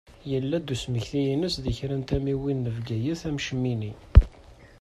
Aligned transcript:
Yella-d 0.31 0.73
usmekti-ines 0.75 1.55
deg 1.63 1.75
kra 1.77 1.95
n 1.99 2.03
tamiwin 2.09 2.63
n 2.67 2.71
Bgayet 2.75 3.21
am 3.29 3.37
Cmini. 3.45 3.93